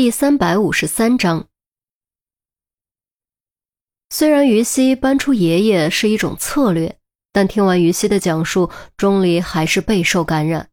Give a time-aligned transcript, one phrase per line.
[0.00, 1.46] 第三百五十三章。
[4.08, 6.96] 虽然于西搬出爷爷是一种策略，
[7.34, 10.70] 但听完于西的讲述，钟离还是备受感染。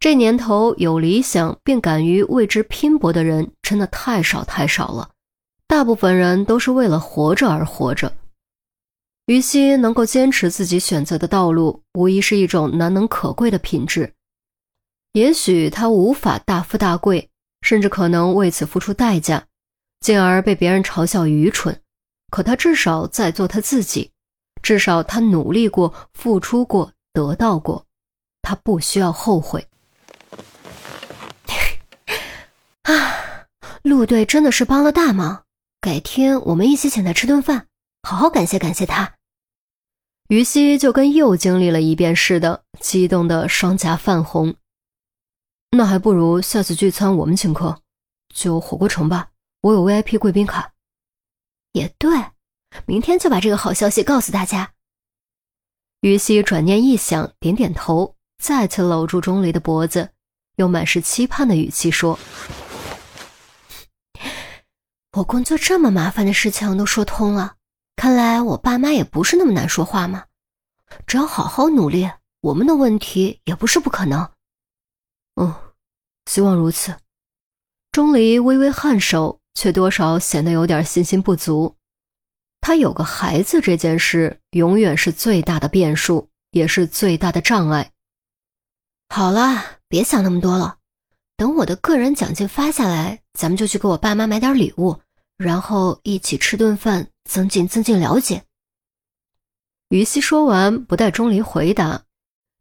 [0.00, 5.10] 这年头，有理想并敢于为之拼搏的人真的太少太少了，
[5.66, 8.14] 大部分人都是为了活着而活着。
[9.26, 14.14] 于西能够坚持自己选择的道路，无疑是一种难能可贵的品质。
[15.12, 17.27] 也许他无法大富大贵，
[17.68, 19.44] 甚至可能为此付出代价，
[20.00, 21.82] 进而被别人嘲笑愚蠢。
[22.30, 24.10] 可他至少在做他自己，
[24.62, 27.84] 至少他努力过、付出过、得到过，
[28.40, 29.68] 他不需要后悔。
[32.88, 33.44] 啊，
[33.82, 35.44] 陆队真的是帮了大忙，
[35.78, 37.66] 改天我们一起请他吃顿饭，
[38.02, 39.16] 好好感谢感谢他。
[40.28, 44.54] 于西就跟又经历了一遍似的，激动的双颊泛红。
[45.70, 47.82] 那还不如下次聚餐我们请客，
[48.34, 50.72] 就火锅城吧，我有 VIP 贵宾卡。
[51.72, 52.10] 也对，
[52.86, 54.72] 明天就把这个好消息告诉大家。
[56.00, 60.10] 于西转念一想，点点头，再次搂住钟离的脖子，
[60.56, 62.18] 用满是期盼的语气说
[65.12, 67.56] ：“我工作这么麻烦的事情都说通了。”
[67.94, 70.24] 看来我爸妈也不是那么难说话嘛，
[71.06, 72.08] 只要好好努力，
[72.40, 74.30] 我们的问题也不是不可能。
[75.38, 75.54] 嗯，
[76.26, 76.96] 希望如此。
[77.92, 81.76] 钟离微微颔首，却多少显得有点信心不足。
[82.60, 87.92] 他有个孩子这件事，永远是最大的变数，也是最大的障碍。
[89.08, 90.78] 好了，别想那么多了，
[91.36, 95.00] 等我的个人奖金发下来，咱们就去给我爸妈买点礼物，
[95.36, 97.08] 然后一起吃顿饭。
[97.28, 98.44] 增进增进了解。
[99.90, 102.04] 于西说完，不待钟离回答，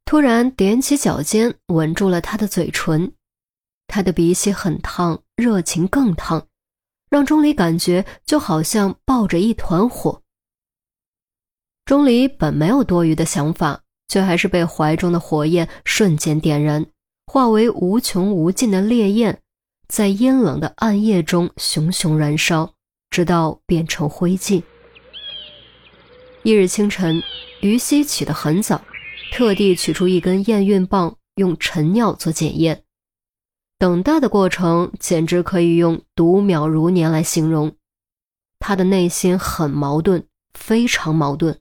[0.08, 3.12] 突然踮起脚尖吻住了他的嘴唇。
[3.88, 6.48] 他的鼻息很烫，热情更烫，
[7.10, 10.22] 让钟离感觉就好像抱着一团火。
[11.84, 16.86] 钟离本没有多余的想法，却还是被怀中的火焰瞬间点燃，
[17.26, 19.42] 化为无穷无尽的烈焰，
[19.90, 22.74] 在阴冷的暗夜中熊熊燃烧。
[23.10, 24.62] 直到变成灰烬。
[26.44, 27.24] 一日清晨，
[27.62, 28.82] 于西起得很早，
[29.32, 32.84] 特地取出一根验孕棒，用晨尿做检验。
[33.78, 37.76] 等待的过程简直可以用读秒如年来形容。
[38.60, 41.60] 他的内心很矛盾，非常矛盾。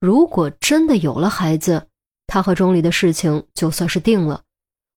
[0.00, 1.86] 如果真的有了孩子，
[2.26, 4.42] 他和钟离的事情就算是定了，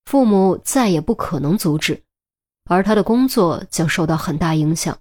[0.06, 2.02] 父母再也不可能阻止，
[2.64, 4.98] 而他的工作将受到很大影响。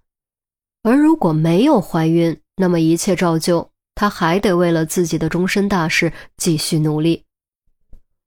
[0.83, 7.23] 而如果没有怀孕，那么一切照旧，他还得为了自己的终身大事继续努力。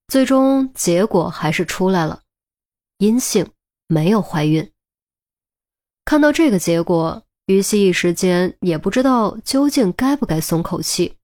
[0.09, 2.23] 最终结果还是出来了，
[2.97, 3.47] 阴性，
[3.87, 4.73] 没有怀孕。
[6.07, 11.15] 看到这个结果，于西一时间也不知道究竟该不该松口气，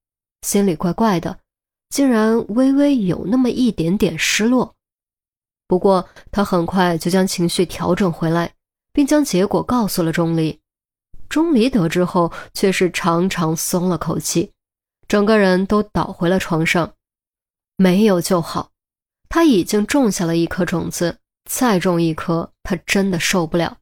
[0.42, 1.38] 心里怪怪的，
[1.88, 4.74] 竟然微微有那么一点点失落。
[5.66, 8.52] 不过他很快就将情绪调整回来，
[8.92, 10.60] 并将结果告诉了钟离。
[11.34, 14.52] 钟离得知后，却是长长松了口气，
[15.08, 16.92] 整个人都倒回了床上。
[17.76, 18.70] 没有就好，
[19.28, 21.16] 他已经种下了一颗种子，
[21.50, 23.78] 再种一颗，他真的受不了。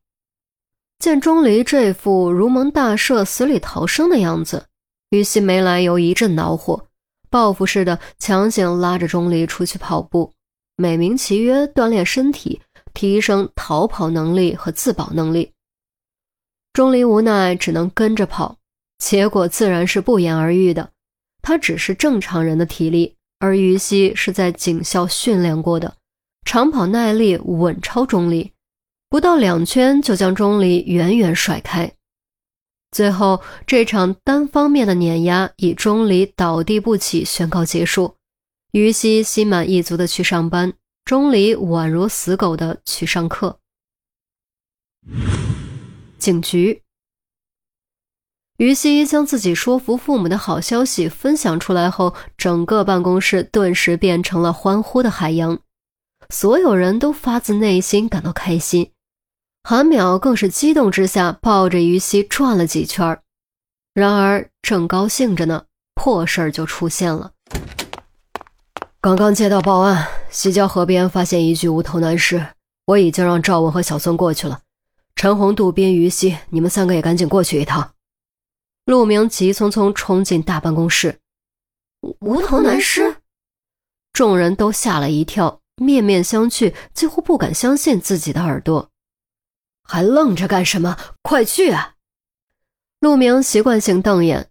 [0.99, 4.65] 见钟离这副如蒙大赦、死里逃生的样子，
[5.11, 6.87] 于西没来由一阵恼火，
[7.29, 10.33] 报复似的强行拉着钟离出去跑步，
[10.77, 12.63] 美名其曰锻炼身体，
[12.95, 15.53] 提升逃跑能力和自保能力。
[16.73, 18.59] 钟离无奈，只能跟着跑，
[18.99, 20.91] 结果自然是不言而喻的。
[21.43, 25.97] 他只是正常人的体力，而于西是在警校训练过的，
[26.47, 28.53] 长跑耐力稳超钟离，
[29.11, 31.93] 不到两圈就将钟离远远甩开。
[32.91, 38.17] 最后，这场单方面的碾压以钟离倒地不起宣告结束。
[38.71, 40.73] 于西心满意足的去上班，
[41.05, 43.59] 钟离宛如死狗的去上课。
[46.23, 46.85] 警局，
[48.57, 55.59] 于西将自己说服父母的好消息分享出来后，整个办公室顿时变成了欢呼的海洋，
[56.31, 58.93] 所有人都发自内心感到开心。
[59.65, 63.21] 韩淼更是激动之下抱着于西转了几圈
[63.93, 65.65] 然而正高兴着呢，
[65.97, 67.33] 破事儿就出现了。
[69.01, 72.47] 刚刚接到报案，西郊河边发现一具无头男尸，
[72.85, 74.61] 我已经让赵文和小孙过去了。
[75.15, 77.95] 陈红、杜宾、于西，你们三个也赶紧过去一趟。
[78.85, 81.21] 陆明急匆匆冲进大办公室，
[82.21, 83.19] 无头男尸，
[84.13, 88.91] 众人都吓了一跳，面面相觑，几乎不敢相信自己的耳朵。
[89.85, 90.97] 还愣着干什么？
[91.23, 91.95] 快去啊！
[93.01, 94.49] 陆明习惯性瞪眼。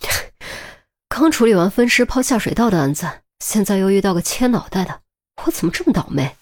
[1.08, 3.08] 刚处理完分尸抛下水道的案子，
[3.40, 5.00] 现在又遇到个切脑袋的，
[5.44, 6.36] 我怎么这么倒霉？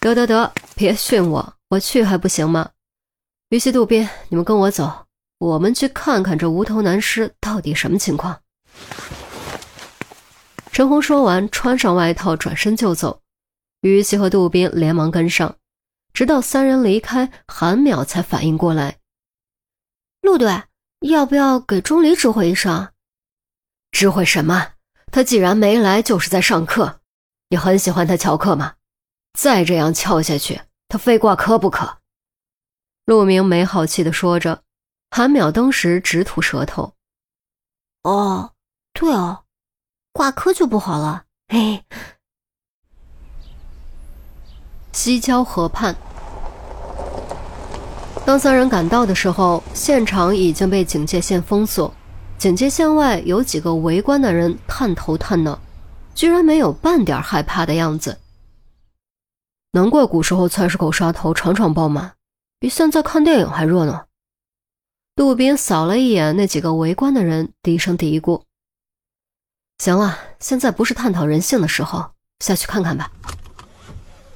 [0.00, 2.72] 得得得，别训我，我去还不行吗？
[3.48, 5.06] 于西、杜宾，你们跟我走，
[5.38, 8.42] 我们去看看这无头男尸到底什么情况。
[10.70, 13.22] 陈红说完，穿上外套，转身就走。
[13.80, 15.56] 于西和杜宾连忙跟上，
[16.12, 18.98] 直到三人离开，韩淼才反应过来
[20.20, 20.64] ：“陆队，
[21.00, 22.90] 要不要给钟离知会一声？
[23.92, 24.72] 知会什么？
[25.10, 27.00] 他既然没来，就是在上课。
[27.48, 28.74] 你很喜欢他翘课吗？
[29.32, 30.60] 再这样翘下去，
[30.92, 31.96] 他非挂科不可。”
[33.06, 34.60] 陆明没好气地说着，
[35.10, 36.92] 韩淼当时直吐舌头
[38.04, 38.52] ：“哦，
[38.92, 39.44] 对哦。”
[40.12, 41.82] 挂科就不好了，嘿。
[44.92, 45.96] 西郊河畔，
[48.26, 51.90] 当三人赶到的时候，现场已经被警戒线封锁。
[52.36, 55.58] 警戒线外有几个围观的人探头探脑，
[56.14, 58.18] 居然没有半点害怕的样子。
[59.74, 62.12] 难怪古时候菜市口杀头场场爆满，
[62.58, 64.06] 比现在看电影还热闹。
[65.16, 68.42] 杜宾扫了一眼那几个围观的人，低声嘀咕。
[69.78, 72.10] 行了，现在不是探讨人性的时候，
[72.40, 73.10] 下去看看吧。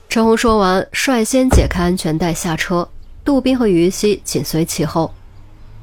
[0.09, 2.89] 陈红说完，率先解开安全带下车，
[3.23, 5.13] 杜宾和于西紧随其后。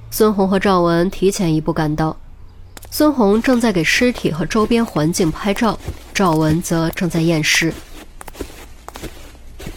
[0.10, 2.18] 孙红和赵文提前一步赶到，
[2.90, 5.78] 孙红正在给尸体和周边环境拍照，
[6.12, 7.72] 赵文则正在验尸。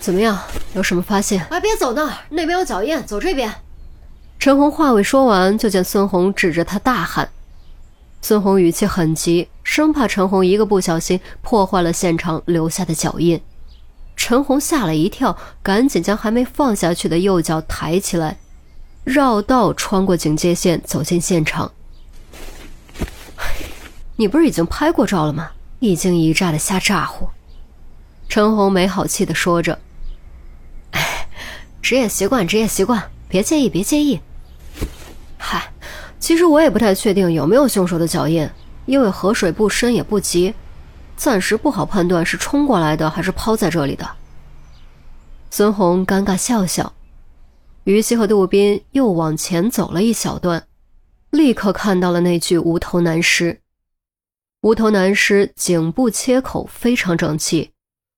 [0.01, 0.39] 怎么样？
[0.75, 1.45] 有什么发现？
[1.51, 3.53] 哎，别走那儿，那边有脚印，走这边。
[4.39, 7.29] 陈红话未说完，就见孙红指着他大喊。
[8.23, 13.41] 孙红语气很急，生怕陈红一个不小心破坏了现场留下的脚印。
[14.17, 18.39] 陈红吓了一跳，赶紧将还没放下去的右脚抬起来，
[19.05, 21.73] 绕道穿过警戒线走进现场。
[24.17, 25.51] 你不是已经拍过照了吗？
[25.79, 27.29] 一惊一乍的瞎咋呼。
[28.29, 29.79] 陈红没好气的说着
[30.93, 31.29] ：“哎，
[31.81, 34.21] 职业习惯，职业习惯，别介意，别介意。”
[35.39, 35.73] 嗨。
[36.19, 38.49] 其实我也不太确定有没有凶手的脚印，
[38.87, 40.53] 因为河水不深也不急，
[41.15, 44.11] 暂时不好判断是冲过来的还是抛在这里的。
[45.51, 46.93] 孙红尴尬笑笑，
[47.85, 50.67] 于西和杜宾又往前走了一小段，
[51.31, 53.61] 立刻看到了那具无头男尸。
[54.63, 57.71] 无头男尸颈部切口非常整齐，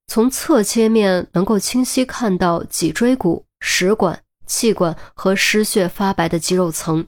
[0.09, 7.07] 从侧切面能够清晰看到脊椎骨、食管、气管和失血发白的肌肉层。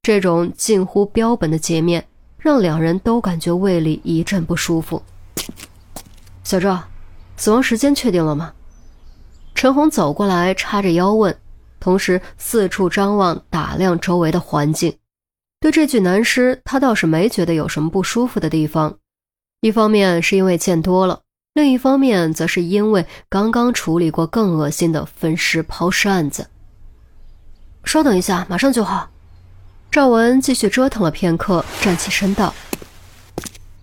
[0.00, 2.06] 这种近乎标本的截面，
[2.38, 5.02] 让两人都感觉胃里一阵不舒服。
[6.44, 6.84] 小赵，
[7.36, 8.54] 死亡时间确定了吗？
[9.56, 11.36] 陈红走过来，叉着腰问，
[11.80, 14.96] 同时四处张望，打量周围的环境。
[15.58, 18.98] 对这具男尸，他倒是没觉得有什么不舒服的地方。
[19.60, 21.20] 一方面是因为见多了，
[21.52, 26.46] 另一方面则是因为刚刚处理过更恶心的分尸抛尸案子。
[27.84, 29.10] 稍等一下，马上就好。
[29.90, 32.54] 赵文继续折腾了片刻，站起身道：“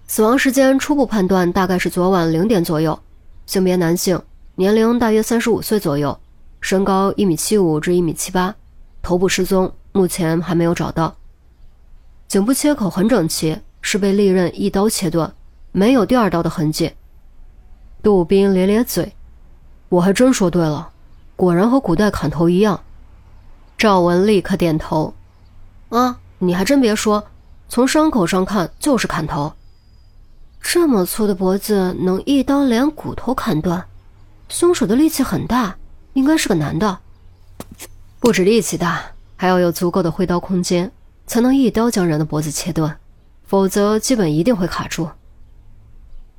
[0.07, 2.97] 死亡时间初步判断大概是昨晚零点左右，
[3.45, 4.21] 性别男性，
[4.55, 6.17] 年龄大约三十五岁左右，
[6.61, 8.55] 身高一米七五至一米七八，
[9.01, 11.17] 头部失踪，目前还没有找到。
[12.29, 15.33] 颈部切口很整齐，是被利刃一刀切断，
[15.73, 16.93] 没有第二刀的痕迹。”
[18.07, 19.13] 杜宾咧咧嘴
[19.89, 20.91] ：“我还真说对了，
[21.35, 22.79] 果然和古代砍头一样。”
[23.77, 25.13] 赵文立刻点头。
[25.89, 27.27] 啊，你还真别说，
[27.67, 29.51] 从伤口上看就是砍头。
[30.61, 33.85] 这么粗的脖子能一刀连骨头砍断，
[34.47, 35.75] 凶手的力气很大，
[36.13, 36.99] 应该是个男的。
[38.21, 39.03] 不止力气大，
[39.35, 40.89] 还要有足够的挥刀空间，
[41.25, 42.97] 才能一刀将人的脖子切断，
[43.45, 45.09] 否则基本一定会卡住。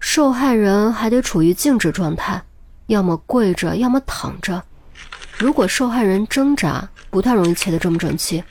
[0.01, 2.43] 受害人还得处于静止状态，
[2.87, 4.63] 要么跪着，要么躺着。
[5.37, 8.43] 如果受害人挣扎，不太容易切得这么整齐。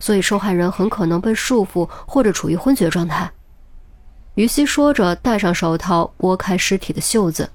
[0.00, 3.30] 所以受害人很可能被束缚或者处于昏厥状态。
[4.34, 7.48] 于西说着，戴上手套，拨开尸体的袖子，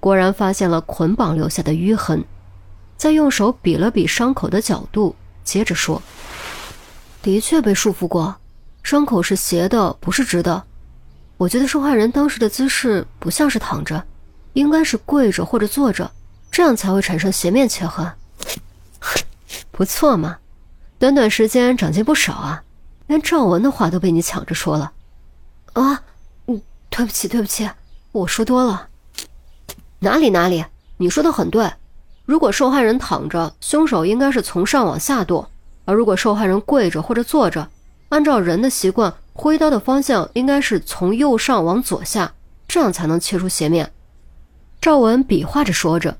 [0.00, 2.24] 果然发现了捆绑留下的淤痕。
[2.96, 6.02] 再用手比了比伤口的角度，接着说
[7.22, 8.34] ：“的确被束缚过，
[8.82, 10.64] 伤口是斜的，不是直的。
[11.44, 14.02] 我觉得受害人当时的姿势不像是躺着，
[14.54, 16.10] 应该是跪着或者坐着，
[16.50, 18.10] 这样才会产生斜面切痕。
[19.70, 20.38] 不错嘛。”
[20.98, 22.62] 短短时间长进不少啊，
[23.08, 24.92] 连赵文的话都被你抢着说了，
[25.74, 26.02] 啊，
[26.46, 27.68] 嗯，对不起对不起，
[28.12, 28.88] 我说多了。
[29.98, 30.64] 哪里哪里，
[30.96, 31.70] 你说的很对，
[32.24, 35.46] 如果受害人躺着，凶手应该是从上往下剁；
[35.84, 37.68] 而如果受害人跪着或者坐着，
[38.08, 42.32] 按照人的习惯，挥刀的方向应该是从右上往左下，
[42.68, 43.92] 这样才能切出斜面。
[44.80, 46.16] 赵文比划着说着：“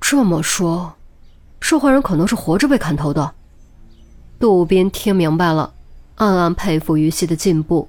[0.00, 0.94] 这么说，
[1.60, 3.32] 受害人可能是活着被砍头的。”
[4.40, 5.74] 杜斌听明白了，
[6.16, 7.86] 暗暗佩服于西的进步，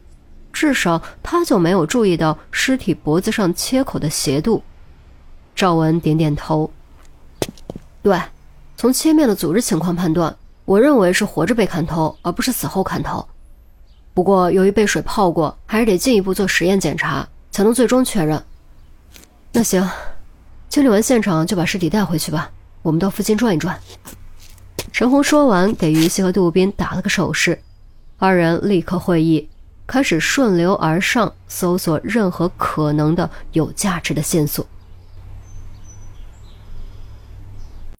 [0.51, 4.61] 至少他就没有注意到尸体脖子上切口的斜度。
[5.55, 6.69] 赵文点点头。
[8.03, 8.21] 对，
[8.75, 13.25] 从切面的组织情况判断，我认为是活着被砍头，而不是死后砍头。
[14.13, 18.43] 不过由于被水泡过，还是得进一步做实验检查，才能最终确认。
[19.53, 19.89] 那行，
[20.69, 22.51] 清理完现场就把尸体带回去吧。
[22.81, 23.79] 我们到附近转一转。
[24.91, 27.61] 陈红说完，给于西和杜宾打了个手势，
[28.17, 29.47] 二人立刻会意，
[29.87, 34.65] 开始顺流而上，搜索任何可能的有价值的线索。